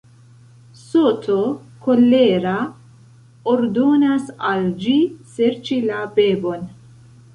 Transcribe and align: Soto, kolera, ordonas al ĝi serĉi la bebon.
Soto, 0.83 1.35
kolera, 1.83 2.55
ordonas 3.53 4.33
al 4.53 4.65
ĝi 4.87 4.97
serĉi 5.35 5.79
la 5.91 6.01
bebon. 6.17 6.67